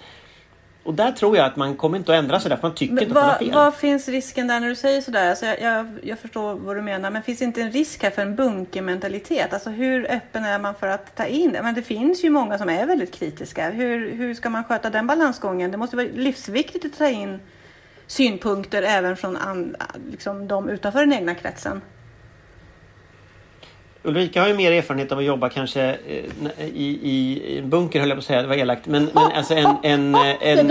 [0.87, 3.03] och där tror jag att man kommer inte att ändra sig därför man tycker Men
[3.03, 3.53] inte vad, fel.
[3.53, 5.31] vad finns risken där när du säger sådär?
[5.31, 8.23] Alltså jag, jag, jag förstår vad du menar, men finns inte en risk här för
[8.23, 9.53] en bunkermentalitet?
[9.53, 11.63] Alltså hur öppen är man för att ta in det?
[11.63, 13.71] Men det finns ju många som är väldigt kritiska.
[13.71, 15.71] Hur, hur ska man sköta den balansgången?
[15.71, 17.41] Det måste vara livsviktigt att ta in
[18.07, 19.77] synpunkter även från an,
[20.11, 21.81] liksom de utanför den egna kretsen.
[24.07, 28.09] Ulrika har ju mer erfarenhet av att jobba kanske eh, i, i en bunker höll
[28.09, 28.87] jag på att säga, det var elakt.
[28.87, 30.71] Men, men alltså en, en, en,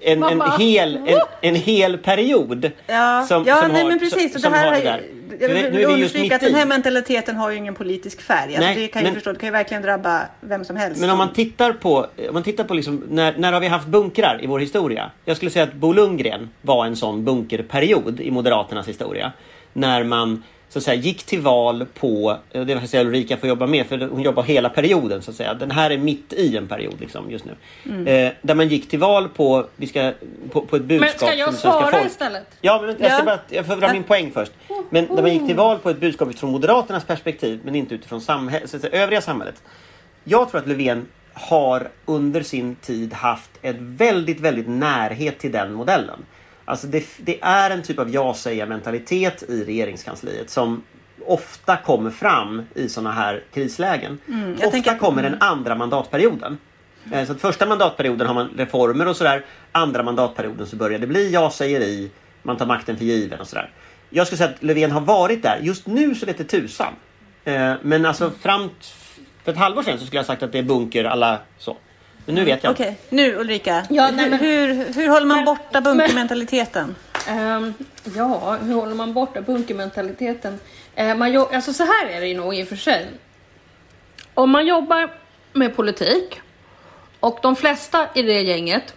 [0.00, 2.70] en, en, hel, en, en hel period.
[2.86, 4.42] Ja, som, ja som nej, har, men precis.
[4.42, 5.02] Som, det här, har det där.
[5.40, 7.74] jag vill det- nu är vi just understryka att den här mentaliteten har ju ingen
[7.74, 8.40] politisk färg.
[8.56, 9.32] Alltså Nej, det kan men- förstå.
[9.32, 11.00] Det kan ju verkligen drabba vem som helst.
[11.00, 11.96] Men om man tittar på,
[12.28, 15.10] om man tittar på liksom, när, när har vi haft bunkrar i vår historia?
[15.24, 19.32] Jag skulle säga att Bo Lundgren var en sån bunkerperiod i Moderaternas historia.
[19.72, 20.42] När man
[20.74, 23.98] så att säga, gick till val på, eh, det var Ulrika får jobba med för
[23.98, 25.54] hon jobbar hela perioden så att säga.
[25.54, 27.52] Den här är mitt i en period liksom, just nu.
[28.10, 30.12] Eh, där man gick till val på, vi ska,
[30.50, 32.06] på, på ett budskap Men ska jag svara folk.
[32.06, 32.46] istället?
[32.60, 33.24] Ja, men jag, ska Ja.
[33.24, 34.52] bara, jag får dra min poäng först.
[34.90, 38.20] Men där man gick till val på ett budskap utifrån Moderaternas perspektiv men inte utifrån
[38.20, 39.62] samhäll, så att säga, övriga samhället.
[40.24, 45.72] Jag tror att Löfven har under sin tid haft ett väldigt, väldigt närhet till den
[45.72, 46.18] modellen.
[46.64, 50.82] Alltså det, det är en typ av ja-säga-mentalitet i regeringskansliet som
[51.26, 54.18] ofta kommer fram i sådana här krislägen.
[54.26, 56.58] jag ofta tänker- kommer den andra mandatperioden.
[57.12, 59.44] Eh, Så att första mandatperioden har man reformer och sådär.
[59.72, 62.10] Andra mandatperioden så börjar det bli ja-sägeri,
[62.42, 63.70] man tar makten för given och sådär.
[64.10, 65.58] Jag skulle säga att Löfven har varit där.
[65.62, 66.92] Just nu så vet det tusan.
[67.44, 68.70] Eh, Men alltså fram
[69.44, 71.76] för ett halvår sedan så skulle jag sagt att det är bunker alla så.
[72.24, 72.70] Men nu vet jag.
[72.72, 73.86] Okej, nu Ulrika.
[73.90, 76.96] Ja, nej, men- hur, hur, håller man Men- borta bunkermentaliteten?
[77.28, 77.74] Ehm,
[78.16, 80.58] ja, hur håller man borta bunkermentaliteten?
[81.00, 83.06] Uh, man jo- alltså så här är det ju nog i och för sig.
[84.34, 85.10] Om man jobbar
[85.52, 86.40] med politik
[87.20, 88.94] och de flesta i det gänget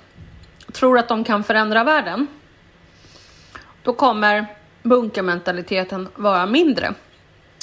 [0.72, 2.28] tror att de kan förändra världen.
[3.84, 4.46] Då kommer
[4.84, 6.94] bunkermentaliteten vara mindre.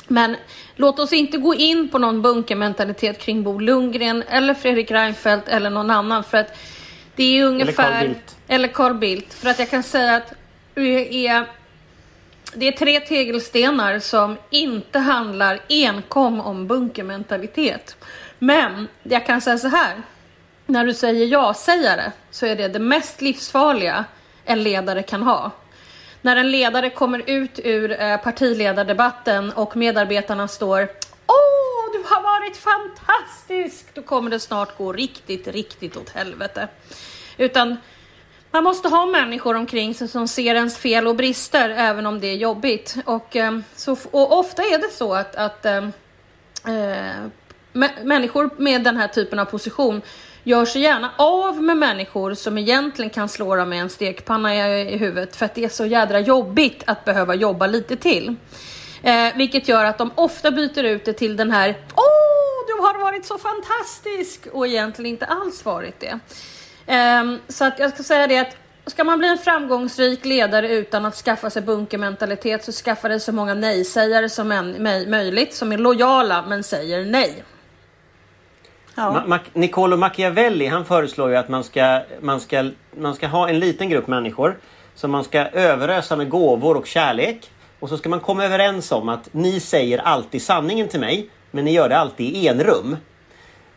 [0.09, 0.37] Men
[0.77, 5.71] låt oss inte gå in på någon bunkermentalitet kring Bo Lundgren eller Fredrik Reinfeldt eller
[5.71, 6.59] någon annan för att
[7.17, 7.90] det är ungefär...
[7.90, 8.37] Carl Bildt.
[8.49, 9.35] Eller Carl Bildt.
[9.35, 10.33] För att jag kan säga att
[10.75, 11.47] det är,
[12.55, 17.97] det är tre tegelstenar som inte handlar enkom om bunkermentalitet.
[18.38, 20.03] Men jag kan säga så här.
[20.67, 24.05] När du säger ja-sägare så är det det mest livsfarliga
[24.45, 25.51] en ledare kan ha.
[26.25, 30.89] När en ledare kommer ut ur eh, partiledardebatten och medarbetarna står
[31.27, 33.95] Åh, du har varit fantastisk!
[33.95, 36.69] Då kommer det snart gå riktigt, riktigt åt helvete.
[37.37, 37.77] Utan
[38.51, 42.27] man måste ha människor omkring sig som ser ens fel och brister även om det
[42.27, 42.97] är jobbigt.
[43.05, 45.85] Och, eh, så, och ofta är det så att, att äh,
[48.03, 50.03] människor med den här typen av position
[50.44, 54.94] gör sig gärna av med människor som egentligen kan slå dem med en stekpanna i,
[54.94, 58.37] i huvudet för att det är så jädra jobbigt att behöva jobba lite till.
[59.02, 62.98] Eh, vilket gör att de ofta byter ut det till den här Åh, du har
[62.98, 64.46] varit så fantastisk!
[64.52, 66.18] Och egentligen inte alls varit det.
[66.92, 71.04] Eh, så att jag ska säga det att ska man bli en framgångsrik ledare utan
[71.04, 75.78] att skaffa sig bunkermentalitet så skaffa dig så många nej-sägare som en, möjligt som är
[75.78, 77.44] lojala men säger nej.
[78.94, 79.22] Ja.
[79.26, 83.59] Ma- Niccolo Machiavelli han föreslår ju att man ska, man, ska, man ska ha en
[83.59, 84.57] liten grupp människor
[84.94, 87.50] som man ska överösa med gåvor och kärlek.
[87.80, 91.64] Och så ska man komma överens om att ni säger alltid sanningen till mig men
[91.64, 92.96] ni gör det alltid i enrum.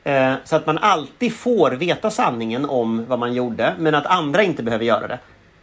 [0.03, 4.43] Eh, så att man alltid får veta sanningen om vad man gjorde men att andra
[4.43, 5.19] inte behöver göra det.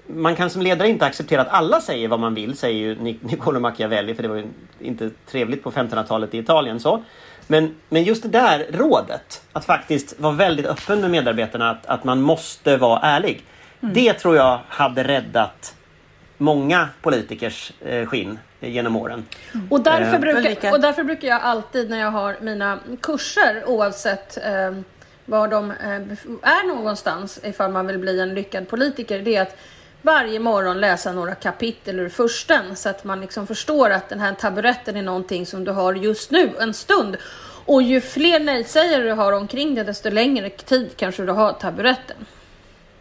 [0.06, 3.60] Man kan som ledare inte acceptera att alla säger vad man vill, säger ju Niccolo
[3.68, 4.46] Machiavelli, för det var ju
[4.80, 6.80] inte trevligt på 1500-talet i Italien.
[6.80, 7.02] så.
[7.46, 12.04] Men, men just det där rådet, att faktiskt vara väldigt öppen med medarbetarna, att, att
[12.04, 13.44] man måste vara ärlig.
[13.80, 15.74] Det tror jag hade räddat
[16.38, 19.24] många politikers eh, skinn genom åren.
[19.70, 20.20] Och därför, Eh.
[20.20, 24.72] brukar, och därför brukar jag alltid när jag har mina kurser oavsett eh,
[25.24, 25.86] var de eh,
[26.42, 29.56] är någonstans ifall man vill bli en lyckad politiker det är att
[30.04, 34.34] varje morgon läsa några kapitel ur försten så att man liksom förstår att den här
[34.34, 37.16] taburetten är någonting som du har just nu, en stund.
[37.66, 42.16] Och ju fler nej-sägare du har omkring dig, desto längre tid kanske du har taburetten.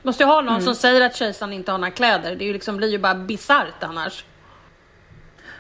[0.01, 2.35] Måste ju ha någon som säger att kejsaren inte har några kläder.
[2.35, 4.25] Det är ju liksom, blir ju bara bisarrt annars.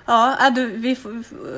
[0.05, 0.95] Ja, äh, du, vi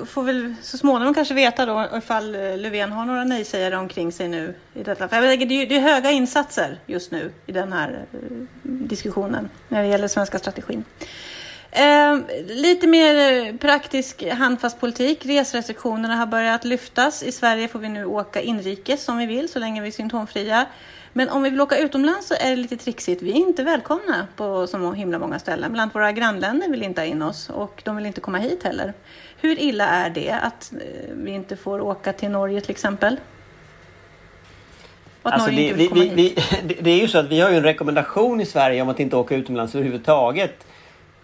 [0.05, 4.27] får, väl så småningom kanske veta då ifall eh, Löfven har några nej-sägare omkring sig
[4.27, 5.07] nu i detta.
[5.07, 8.19] För jag det, är, det är höga insatser just nu i den här eh,
[8.63, 10.83] diskussionen när det gäller svenska strategin.
[11.75, 13.15] Eh, lite mer
[13.47, 15.25] eh, praktisk handfast politik.
[15.25, 17.23] Resrestriktionerna har börjat lyftas.
[17.23, 20.65] I Sverige får vi nu åka inrikes som vi vill så länge vi är symptomfria.
[21.13, 23.21] Men om vi vill åka utomlands så är det lite trixigt.
[23.21, 25.73] Vi är inte välkomna på så himla många ställen.
[25.73, 28.93] Bland våra grannländer vill inte ha in oss och de vill inte komma hit heller.
[29.41, 30.79] Hur illa är det att eh,
[31.15, 33.19] vi inte får åka till Norge till exempel?
[35.23, 36.33] Alltså det, vi, vi, vi,
[36.67, 38.99] det- det är ju så att vi har ju en rekommendation i Sverige om att
[38.99, 40.65] inte åka utomlands överhuvudtaget.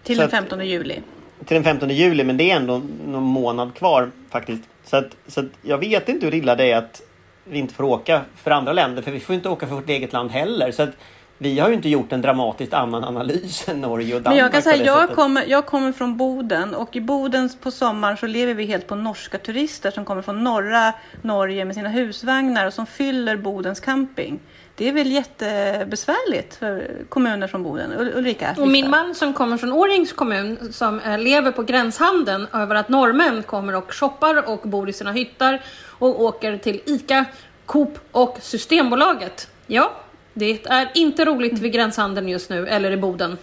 [0.02, 1.00] Till så den att- 15 juli.
[1.46, 4.62] Till den 15 juli men det är ändå någon månad kvar faktiskt.
[4.84, 7.02] Så att, så att jag vet inte hur illa det är att
[7.44, 10.12] vi inte får åka för andra länder för vi får inte åka för vårt eget
[10.12, 10.70] land heller.
[10.72, 10.90] Så att
[11.38, 14.34] vi har ju inte gjort en dramatiskt annan analys än Norge och Danmark.
[14.36, 18.16] Men jag kan säga, jag kommer, jag kommer från Boden och i Boden på sommaren
[18.16, 22.66] så lever vi helt på norska turister som kommer från norra Norge med sina husvagnar
[22.66, 24.38] och som fyller Bodens camping.
[24.76, 27.92] Det är väl jättebesvärligt för kommuner som Boden.
[27.92, 28.54] Ul- Ulrika?
[28.58, 32.88] Och min man som kommer från Årjängs kommun som eh, lever på gränshandeln över att
[32.88, 37.24] norrmän kommer och shoppar och bor i sina hyttar och åker till ICA,
[37.66, 39.48] Coop och Systembolaget.
[39.66, 39.92] Ja,
[40.34, 43.38] det är inte roligt vid gränshandeln just nu eller i Boden.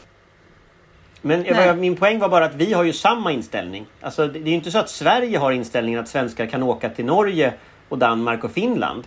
[1.22, 1.76] Men jag- Nej.
[1.76, 3.86] min poäng var bara att vi har ju samma inställning.
[4.02, 6.90] Alltså, det det är ju inte så att Sverige har inställningen att svenskar kan åka
[6.90, 7.54] till Norge
[7.90, 9.04] och Danmark och Finland.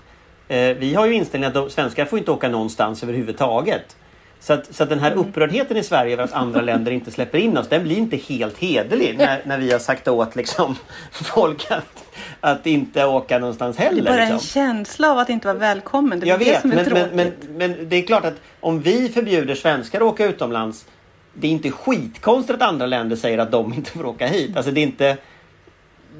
[0.53, 3.97] Eh, vi har ju inställningen att de, svenskar får inte åka någonstans överhuvudtaget.
[4.41, 7.38] Så att, så att den här upprördheten i Sverige över att andra länder inte släpper
[7.38, 10.77] in oss, den blir inte helt hederlig när, när vi har sagt åt liksom,
[11.12, 12.05] folk att,
[12.41, 14.03] att inte åka någonstans Det är heller.
[14.03, 14.49] bara en liksom.
[14.49, 16.21] känsla av att inte vara välkommen.
[16.21, 17.49] Det är Jag det vet, som är men, men, tråkigt.
[17.51, 20.87] men, men det är klart att om vi förbjuder svenskar att åka utomlands
[21.35, 24.57] det är inte skitkonstigt att andra länder säger att de inte får åka hit.
[24.57, 25.17] Alltså det är inte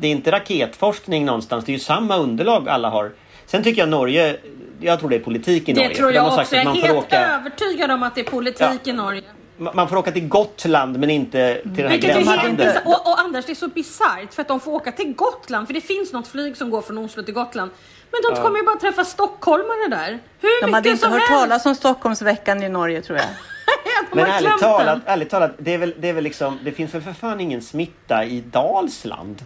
[0.01, 1.65] Det är inte raketforskning någonstans.
[1.65, 3.11] Det är ju samma underlag alla har.
[3.47, 4.37] Sen tycker jag Norge
[4.81, 5.97] Jag tror det är politik i Det Norge.
[5.97, 6.55] tror för de har jag också.
[6.57, 8.91] Jag är man får helt åka, övertygad om att det är politik Ja.
[8.91, 9.23] i Norge.
[9.57, 12.77] man får åka till Gotland men inte till den här gränshandeln.
[12.85, 15.67] Och, och Anders, det är så bisarrt för att de får åka till Gotland.
[15.67, 17.71] För det finns något flyg som går från Oslo till Gotland.
[18.11, 20.19] Men de kommer ju bara träffa stockholmare där.
[20.41, 21.41] Hur De hade inte som hört helst.
[21.43, 23.27] talas om Stockholmsveckan i Norge tror jag.
[24.11, 26.95] De Men ärligt talat, ärligt talat det, är väl, det är väl liksom Det finns
[26.95, 29.45] väl för fan ingen smitta i Dalsland?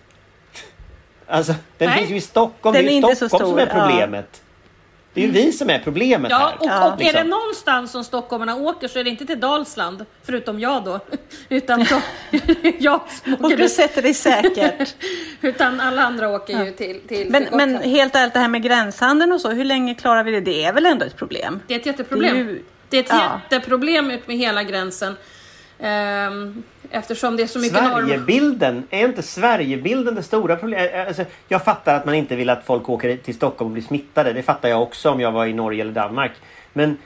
[1.26, 1.98] Alltså den Nej.
[1.98, 2.74] finns ju i Stockholm.
[2.74, 3.86] Den det är är ju Stockholm som är stor, ja.
[3.88, 4.42] problemet.
[5.14, 6.46] Det är ju vi som är problemet Ja, här.
[6.60, 7.28] och, Ja, och är det liksom.
[7.30, 11.00] någonstans som stockholmarna åker så är det inte till Dalsland, förutom jag då.
[11.48, 12.00] Utan då,
[12.78, 13.00] jag
[13.40, 13.72] Och du ut.
[13.72, 14.94] sätter dig säkert.
[15.40, 18.62] Utan alla andra åker ju till, till, Men, till men helt ärligt, det här med
[18.62, 20.40] gränshandeln och så, hur länge klarar vi det?
[20.40, 21.60] Det är väl ändå ett problem?
[21.66, 22.36] Det är ett jätteproblem.
[22.36, 22.42] Det
[22.90, 23.40] Det är är, ju- ett ja.
[23.50, 25.16] jätteproblem ut med hela gränsen.
[25.80, 27.78] Ehm, eftersom det är så mycket.
[27.78, 31.08] Sverigebilden, är inte Sverigebilden det stora problemet?
[31.08, 34.32] Alltså, jag fattar att man inte vill att folk åker till Stockholm och blir smittade.
[34.32, 36.32] Det fattar jag också om jag var i Norge eller Danmark.
[36.72, 36.96] Men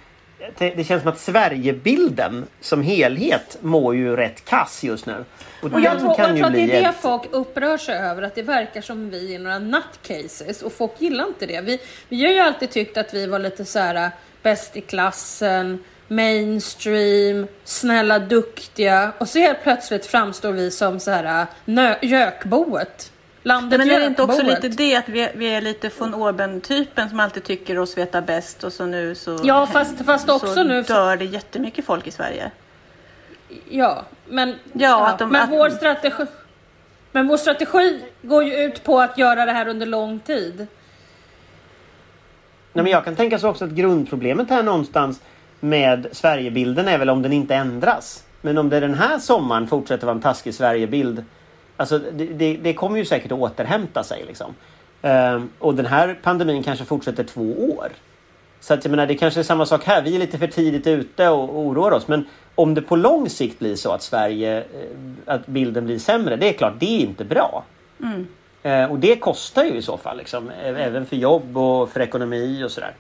[0.59, 5.25] det, känns som att Sverigebilden som helhet mår ju rätt kass just nu.
[5.63, 7.95] Och, Och jag tror, kan jag tror att det är det ett- folk upprör sig
[7.99, 11.61] över, att det verkar som vi är några nutcases och folk gillar inte det.
[11.61, 11.79] Vi,
[12.09, 14.09] vi har ju alltid tyckt att vi var lite så här äh,
[14.43, 21.41] bäst i klassen, mainstream, snälla, duktiga och så helt plötsligt framstår vi som så här
[21.43, 23.13] äh, nö, gökboet.
[23.43, 26.15] Landet Men är det inte också lite det att vi är, vi är lite von
[26.15, 30.55] Orben-typen som alltid tycker oss veta bäst och så nu så, Ja, fast- fast också
[30.55, 32.51] så nu- dör det jättemycket folk i Sverige.
[33.69, 36.25] Ja, men, Ja, att de- men, att- vår strategi,
[37.13, 40.67] men vår strategi går ju ut på att göra det här under lång tid.
[42.73, 45.21] Nej, men jag kan tänka så också att grundproblemet här någonstans
[45.61, 48.25] med Sverigebilden är väl om den inte ändras.
[48.41, 51.25] Men om det den här sommaren fortsätter vara en taskig Sverigebild.
[51.77, 54.55] Alltså det, det, det kommer ju säkert att återhämta sig liksom.
[55.03, 57.89] Ehm, och den här pandemin kanske fortsätter två år.
[58.61, 60.03] Så att jag menar det kanske är samma sak här.
[60.03, 62.09] Vi är lite för tidigt ute och oroar oss.
[62.09, 64.65] Men om det på lång sikt blir så att Sverige, eh,
[65.27, 66.37] att bilden blir sämre.
[66.37, 67.65] Det är klart, det är inte bra.
[68.63, 72.65] Eh, och det kostar ju i så fall, liksom, även för jobb och för ekonomi
[72.65, 72.93] och sådär.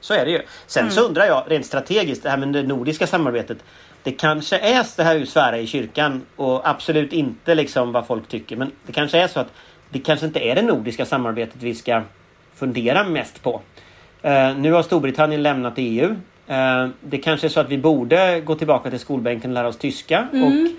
[0.00, 0.42] Så är det ju.
[0.66, 3.58] Sen så undrar jag rent strategiskt, det här med det nordiska samarbetet.
[4.02, 8.06] Det kanske är det här är ju svära i kyrkan och absolut inte liksom vad
[8.06, 8.56] folk tycker.
[8.56, 9.52] Men det kanske är så att
[9.90, 12.02] det kanske inte är det nordiska samarbetet vi ska
[12.54, 13.60] fundera mest på.
[14.22, 16.16] Eh, nu har Storbritannien lämnat EU.
[16.46, 19.78] Eh, Det kanske är så att vi borde gå tillbaka till skolbänken och lära oss
[19.78, 20.44] tyska Mm.
[20.46, 20.70] och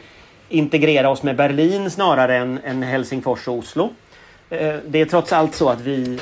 [0.49, 3.93] integrera oss med Berlin snarare än, än Helsingfors och Oslo.
[4.49, 6.19] Eh, Det är trots allt så att vi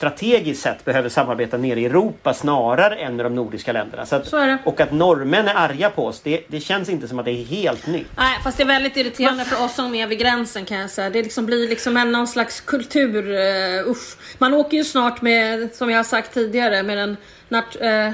[0.00, 4.06] strategiskt sett behöver samarbeta nere i Europa snarare än med de nordiska länderna.
[4.06, 4.56] Så att, Så.
[4.64, 7.44] Och att norrmän är arga på oss, det, det känns inte som att det är
[7.44, 8.06] helt nytt.
[8.16, 11.10] Nej, fast det är väldigt irriterande för oss som är vid gränsen kan jag säga.
[11.10, 14.16] Det liksom blir liksom en någon slags kultur, uh, usch.
[14.38, 17.16] Man åker ju snart med, som jag har sagt tidigare, med den
[17.48, 18.12] nat- eh,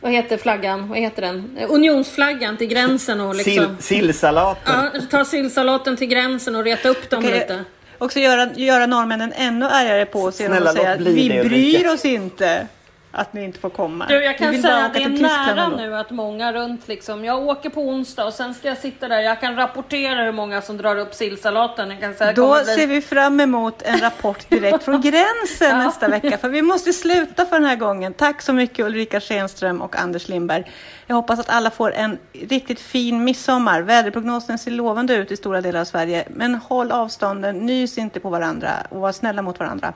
[0.00, 0.88] vad heter flaggan?
[0.88, 1.58] Vad heter den?
[1.68, 3.52] Unionsflaggan till gränsen och liksom...
[3.54, 4.90] Sill, sillsalaten.
[4.94, 7.64] Ja, ta sillsalaten till gränsen och reta upp dem Okej, lite.
[8.04, 11.92] Också göra, göra norrmännen ännu argare på oss genom att säga att vi bryr Ulrika."
[11.92, 12.66] oss inte
[13.14, 14.06] att ni inte får komma.
[14.08, 17.24] Du, jag kan säga att det är nära nu att många runt liksom.
[17.24, 19.20] Jag åker på onsdag och sen ska jag sitta där.
[19.20, 21.90] Jag kan rapportera hur många som drar upp sillsalaten.
[21.90, 26.08] Jag kan säga, Då bli- ser vi fram emot en rapport direkt från gränsen nästa
[26.08, 26.38] vecka.
[26.38, 28.12] För vi måste sluta för den här gången.
[28.14, 30.72] Tack så mycket Ulrika Schenström och Anders Lindberg.
[31.06, 33.80] Jag hoppas att alla får en riktigt fin midsommar.
[33.82, 36.24] Väderprognosen ser lovande ut i stora delar av Sverige.
[36.30, 39.92] Men håll avstånden, nys inte på varandra och var snälla mot varandra.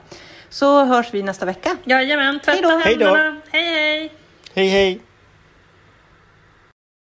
[0.49, 1.77] Så hörs vi nästa vecka.
[1.83, 2.77] Jajamän, tvätta Hej då.
[2.85, 3.05] Hej då.
[3.05, 3.41] händerna.
[3.51, 4.11] Hej hej!
[4.53, 5.01] Hej hej!